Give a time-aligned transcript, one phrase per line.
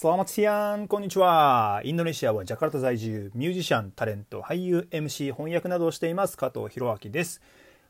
[0.00, 1.80] Selamat siang, こんにちは。
[1.82, 7.42] インドネシアはジャカルタ在住、ミュージシャン、タレント、俳優、MC、翻訳などをしています加藤博明です。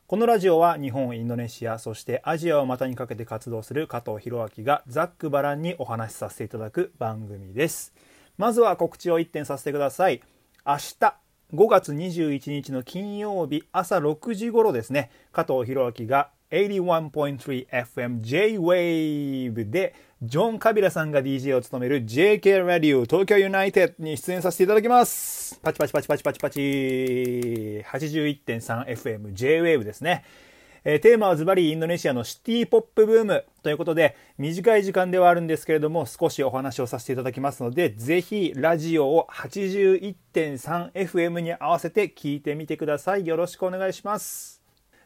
[0.07, 7.93] このラジオは日本、インドネシア、そしてアジアを股にかけて活動する加藤博明がざっくばらんにお話しさせていただく番組です。
[8.39, 10.23] まずは告知を1点させてください。
[10.65, 11.15] 明日、
[11.53, 25.57] 5月21日の金曜日朝6時頃ですね、加藤博明が 81.3FM J-Wave でジョン・カビラさんが DJ を務める JK ラディオ東京ユナイテッドに出演させていただきます。
[25.63, 26.59] パチパチパチパチパチパチ
[27.87, 30.25] 81.3FM J-Wave ですね。
[30.83, 43.25] えー、テーマはズバリインドネシアのシティポップブームということで短い時間ではあるんですけれども少しお話をさせていただきますのでぜひラジオを 81.3FM に合わせて聞いてみてください。
[43.25, 44.58] よろしくお願いします。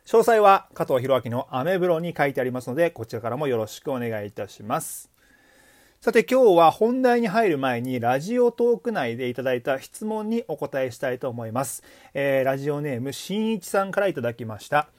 [0.05, 5.09] 詳細は加藤博明のアメブロに書いてありますので、こちらからもよろしくお願いいたします。
[6.01, 11.83] さて今日は本題に入る前にラジオトーク内でいただいた質問にお答えしたいと思います。
[12.13, 14.89] えー、ラジオネームしんいちさんからいただきました。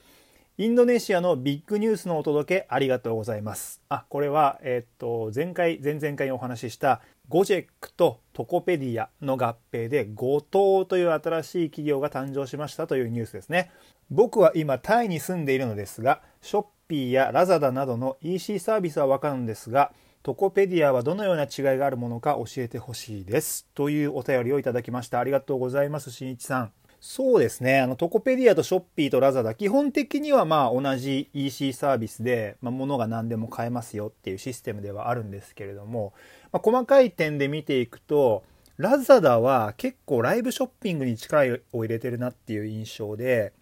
[0.57, 3.83] インドネシアのビッグニュースのお届けありがとうございます。
[3.89, 13.73] あ、これは、え、っと、前回、前々回にお話ししたゴジェックとトコペディアの合併で後藤という新しい企業が誕生しましたというニュースですね。
[14.11, 23.67] 僕は今タイに住んでいるのですが、ショッピーやラザダなどの EC サービスはわかるんですが、トコペディアはどのような違いがあるものか教えてほしいです。
[23.75, 25.21] というお便りをいただきました。
[25.21, 26.73] ありがとうございます、しんいちさん。
[27.07, 27.81] そうですね。
[27.81, 36.15] あの、トコペディアとショッピーとラザダ、基本的にはまあ同じ EC サービスで、まあ、物が何でも買えますよっていうシステムではあるんですけれども、
[36.51, 38.45] まあ、細かい点で見ていくと、
[38.79, 43.53] ラザダは結構ライブショッピングに力を入れてるなっていう印象で、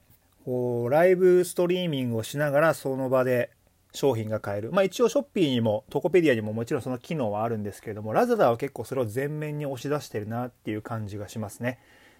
[0.45, 3.51] こうライブストリーミングをしながらその場で
[3.93, 4.73] 商品が買える。
[4.73, 11.79] まあ一応ショッピーにもトコペディアにももちろんその機能はあるんですけれども、ラザダは結構それを前面に押し出してるなっていう感じがしますね。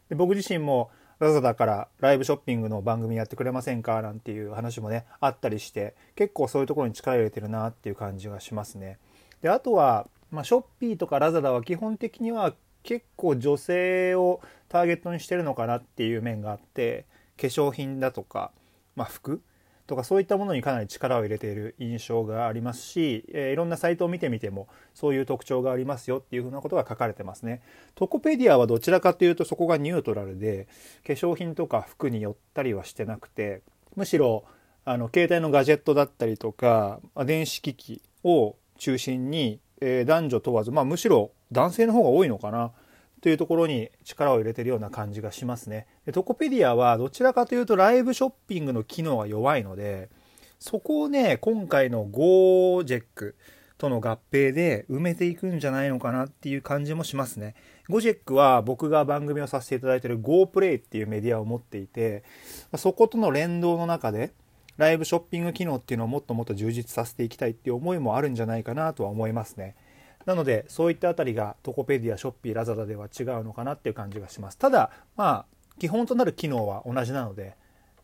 [0.09, 8.99] で僕自身もラザダからライブショッピングの番組やってくれませんかなんていう話もね、あったりして、結構そういうところに力入れてるなっていう感じがしますね。
[9.41, 17.07] で、あとは、まあ、ショッピーとかラザダは基本的には結構女性をターゲットにしてるのかなっていう面があって、
[17.41, 18.53] 化粧品だとか、
[18.97, 19.43] まあ、服
[19.87, 27.63] とかそういったものにかなり力を入れている印象がありますし、えー、いろんなサイトを見てみてもそういう特徴がありますよっていうふうなことが書かれてますね。
[27.95, 30.69] トコペディアはどちらかというとそこがニュートラルで
[31.07, 33.63] 化粧品とか服に寄ったりはしてなくて
[33.97, 34.45] むしろ
[34.85, 42.73] あの携帯のガジェットだったりとか電子機器を中心に、えー、男女問わず、まあ、むしろ男性の方が多いのかな
[43.23, 45.87] というところに力を入れてるような感じがしますね。
[46.05, 50.11] でトコペディアはどちらかというとライブショッピングの機能が弱いので、
[50.59, 53.35] そこをね、今回の GoJEC
[53.79, 57.55] との合併で埋めていくんじゃないのかなっていう感じもしますね。
[57.89, 62.25] GoJEC は僕が番組をさせていただいてる GoPlay っていうメディアを持っていて、
[62.77, 64.33] そことの連動の中で、
[64.77, 69.77] ライブショッピング機能っていうのをもっともっと充実させていきたいっていう思いもあるんじゃないかなとは思いますね。
[70.27, 74.59] なのでそういったあたりがトコペディアショッピーラザダでは違うのかなっていう感じがします。
[74.59, 75.47] ただまあ
[75.79, 77.57] 基本となる機能は同じなので、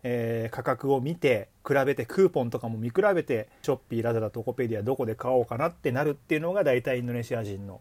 [0.03, 7.81] えー、価格を見て比べてクーポンとかも見比べてショッピーラザダトコペディアどこで買おうかなってなるっていうのが大体インドネシア人の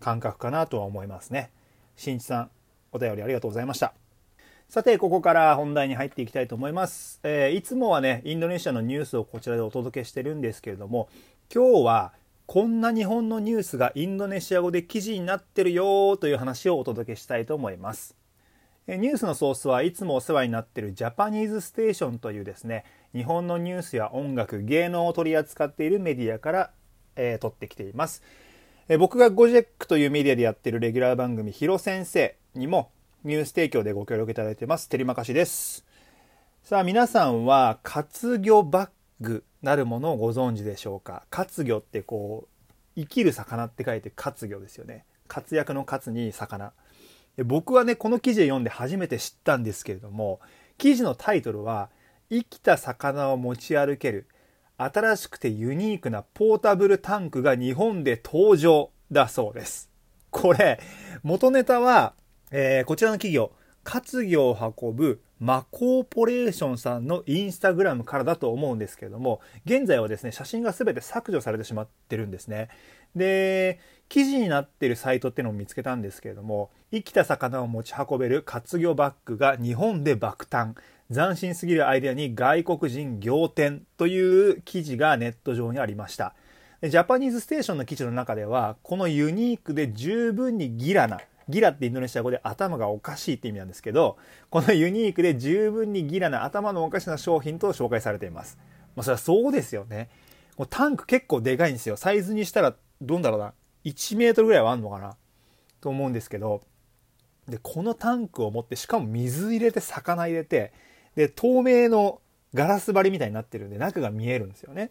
[0.00, 1.50] 感覚かなとは思いますね。
[1.96, 2.50] しんいちさん
[2.92, 3.94] お便りありがとうございました。
[4.68, 7.20] さて、ここから本題に入っていきたいと思います。
[7.24, 11.10] えー、いつもはね、インドネシアのニュースをこちらでお届けしてるんですけれども、
[11.54, 12.12] 今日は
[12.46, 18.16] こんな日本のニュースがインドネシア語で記事になってるよという話をお届けしたいと思います。
[18.88, 26.70] ニュースのソースはいつもお世話になっているジャパニーズステーションというですね、日本のニュースや音楽、芸能を取り扱っているメディアから、
[27.14, 28.22] えー、取ってきています。
[28.88, 32.90] えー、僕がゴジェックというメディアでやっているレギュラー番組、ヒロ先生にも
[33.24, 34.88] ニュース提供でご協力いただいてます。
[34.88, 35.86] テリマカシです。
[36.64, 38.90] さあ皆さんは活魚バッ
[39.22, 41.24] グなるものをご存知でしょうか？
[41.30, 45.06] 活魚ってこう生きる魚って書いて活魚ですよね。
[45.28, 46.72] 活躍の活に魚。
[47.36, 50.40] で僕はねこの記事を読んで初めて知ったんですけれども
[50.76, 51.88] 記事のタイトルは
[52.28, 54.26] 「生きた魚を持ち歩ける
[54.76, 59.90] 新しくてユニークなポータブルタンクが日本で登場」だそうです。
[60.30, 60.80] これ
[61.22, 62.14] 元ネタは、
[62.50, 63.52] えー、こちらの企業
[63.84, 72.68] 活魚を運ぶマコーポレーションさんのインスタグラムからだと思うんですけれども、現在はですね、写真が全て削除されてしまってるんですね。
[73.16, 80.74] で、記事になってるサイトっていうのを見つけたんですけれども、生きた魚を持ち運べる活魚バッグが日本で爆誕。
[81.12, 86.36] 斬新すぎるアイデアに外国人仰天という記事がネット上にありました。
[86.84, 91.18] ジャパニーズステーションの記事の中では、このユニークで十分にギラな、
[91.48, 94.16] ギラってインドネシア語で頭がおかしいって意味なんですけど、
[94.50, 98.58] このユニークで十分にギラな頭のおかしな商品と紹介されています。
[98.96, 100.10] まあそれはそうですよね。
[100.70, 101.96] タンク結構でかいんですよ。
[101.96, 103.54] サイズにしたら、どんだろうな、
[103.84, 105.16] 1メートルぐらいはあんのかな
[105.80, 106.62] と思うんですけど、
[107.48, 110.72] で、このタンクを持って、しかも水入れて魚入れて、
[111.16, 112.20] で、透明の
[112.54, 114.90] ガラス張りみたいになってるんで、中が見えるんですよね。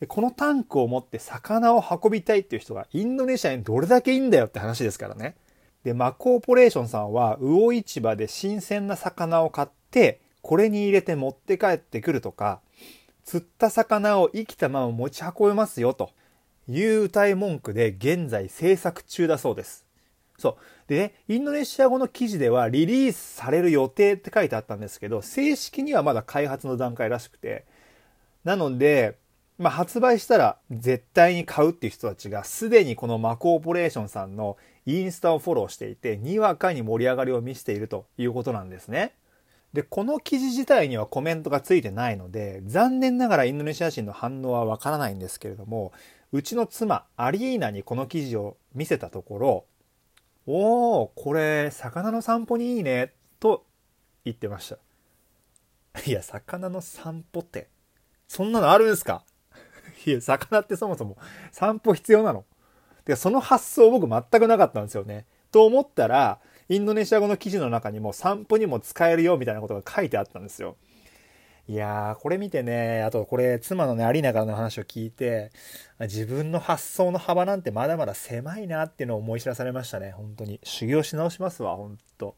[0.00, 5.36] でこのタンクを持って魚を運びたいっていう人がインドネシアにどれだけいいんだよって話ですからね。
[5.84, 12.60] で、マコーポレーションさんは魚市場で新鮮な魚を買って、これに入れて持って帰ってくるとか、
[13.24, 16.10] 釣った魚を生きたまま持ち運べますよと
[16.68, 19.86] いう歌い文句で現在制作中だそうです。
[20.38, 20.56] そう。
[20.88, 27.64] でね、インドネシア語の記事ではリリースされる予定って書いてあったんですけど、正式にはまだ開発の段階らしくて、
[28.42, 29.16] なので、
[29.60, 39.12] まあ、発売したら絶対に買うっていう人たちがすでにこのマコーポレーションさんのインスタをフォローしていて、にわかに盛り上がりを見せているということなんですね。
[39.74, 45.92] で、この記事自体にはコメントがついてないので、残念ながらインドネシア人の反応はわからないんですけれども、
[46.32, 49.64] うちの妻、アリーナにこの記事を見せたところ、
[50.46, 53.66] おー、これ、魚の散歩にいいね、と
[54.24, 54.78] 言ってました。
[56.06, 57.68] いや、魚の散歩って、
[58.26, 59.22] そんなのあるんですか？
[60.06, 61.16] いや、魚ってそもそも
[61.52, 62.44] 散歩必要なの
[63.04, 65.26] で、その発想僕全くなかったんですよね。
[65.52, 70.76] と思ったら、インドネシア語の記事の中にも散歩にも使えるよみたいなことが書いてあったんですよ。
[71.66, 75.52] いやー、これ見てね、あとこれ、妻のね、アリーナからの話を聞いて、
[76.00, 80.60] 自分の発想の幅なんてまだまだ狭いなっていうのを思い知らされましたね、本当に。
[80.64, 82.34] 修行し直しますわ、本当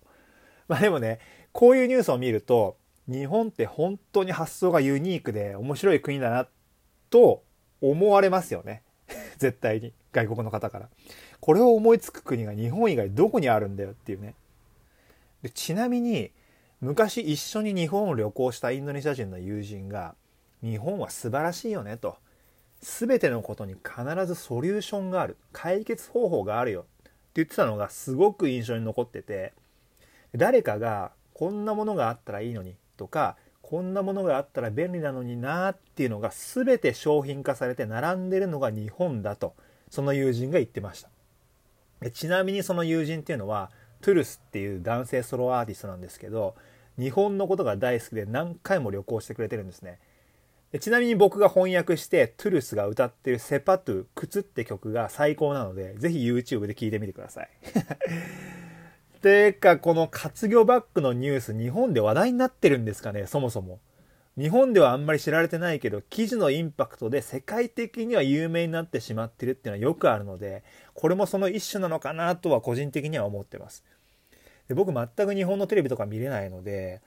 [0.68, 1.18] まあでもね、
[1.52, 2.76] こういうニュースを見ると、
[3.08, 6.48] 日本って本当に発想がユニークで面白い国だな、
[7.10, 7.42] と
[7.82, 8.82] 思われますよね。
[9.36, 9.92] 絶対に。
[10.12, 10.88] 外国の方から。
[11.40, 14.34] これを思いつく国が日本以外どこにあるんだよっていうね。
[15.42, 16.30] でちなみに、
[16.82, 20.16] 昔一緒に日本を旅行したインドネシア人の友人が
[20.62, 22.16] 日本は素晴らしいよねと
[22.80, 29.52] 全てのことに必ずソリューションがある解決方法があるよって言ってたのがすごく印象に残ってて
[30.34, 33.36] 誰かがこんなものがあったらいいのにとか
[33.72, 39.54] こんなものがあったら便利なのになっていうのが全て商品化されて並んでるのが日本だと
[39.88, 41.02] その友人が言ってまし
[42.02, 43.70] たちなみにその友人っていうのは
[44.02, 46.54] トゥルスっていう男性ソロアーティストなんですけど
[46.98, 50.00] 日本のことが大好きで何回も旅行してくれてるんですね
[50.72, 50.78] で。
[50.78, 57.48] ちなみに僕が翻訳してトゥルスが歌ってるセパトゥ靴って曲が最高なので、ぜひ YouTube で聴いてみてください。
[59.22, 63.80] てか、この活魚バッグのニュース、日本で話題になってるんですかね、そもそも。
[64.38, 70.64] 日本ではあんまり知られてないけど、記事のインパクトで世界的には有名になってしまってるっていうのはよくあるので、
[70.94, 73.84] これもその一種なのかなとは個人的には思ってます。
[74.68, 77.02] で僕全く日本のテレビとか見れないので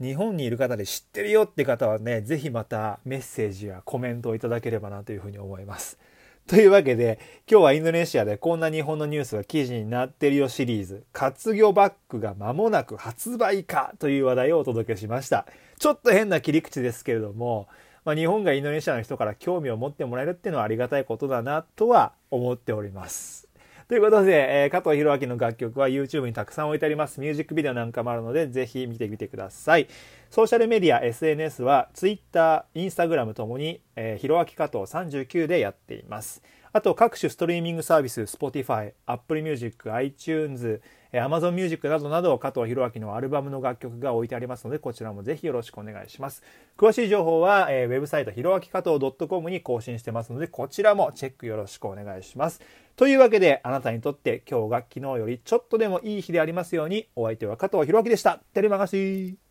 [0.00, 5.98] 日本にいる方で知ってるよって方はね是非またメッセージやコメントをいただければなというふうに思います。
[6.48, 7.18] というわけで
[7.50, 15.46] 今日はインドネシアでこんな日本のニュースが記事になってるよシリーズ活魚バッグが間もなく発売かという話題をお届けしました。
[15.78, 17.68] ちょっと変な切り口ですけれども
[18.06, 23.45] まあ、日本がインドネシアの人から興味を持ってもらえるっていうのはありがたいことだなとは思っております。
[23.88, 27.20] ということで、えー、加藤弘明の楽曲は YouTube にたくさん置いてあります。
[27.20, 29.86] ミュージックビデオなんかもあるので、ぜひ見てみてください。
[30.28, 36.42] ソーシャルメディア、SNS は Twitter、Instagram ともに、えー、弘明加藤39でやっています。
[36.72, 40.80] あと各種ストリーミングサービス、Spotify、Apple Music、iTunes、
[41.20, 46.42] Amazon Music などなど加藤博明のアルバムの楽曲が置いてありますので、こちらもぜひよろしくお願いします。
[46.76, 52.60] 詳しい情報は、えー、ウェブサイト、ひろあき加藤 .com に更新してますので、こちらもチェックよろしくお願いします。
[52.96, 58.40] というわけで、あなたにとって今日が昨日よりちょっとでもいい日でありますように、お相手は加藤博明でした。
[58.54, 59.45] テレマガシー。